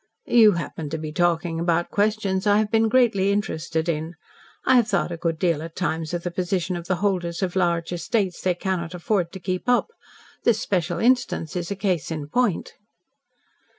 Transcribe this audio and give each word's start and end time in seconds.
"You 0.25 0.53
happen 0.53 0.89
to 0.89 0.97
be 0.97 1.11
talking 1.11 1.59
about 1.59 1.91
questions 1.91 2.47
I 2.47 2.57
have 2.57 2.71
been 2.71 2.87
greatly 2.89 3.31
interested 3.31 3.87
in. 3.87 4.15
I 4.65 4.77
have 4.77 4.87
thought 4.87 5.11
a 5.11 5.15
good 5.17 5.37
deal 5.37 5.61
at 5.61 5.75
times 5.75 6.11
of 6.15 6.23
the 6.23 6.31
position 6.31 6.75
of 6.75 6.87
the 6.87 6.95
holders 7.05 7.43
of 7.43 7.55
large 7.55 7.93
estates 7.93 8.41
they 8.41 8.55
cannot 8.55 8.95
afford 8.95 9.31
to 9.33 9.39
keep 9.39 9.69
up. 9.69 9.89
This 10.43 10.59
special 10.59 10.97
instance 10.97 11.55
is 11.55 11.69
a 11.69 11.75
case 11.75 12.09
in 12.09 12.29
point." 12.29 12.73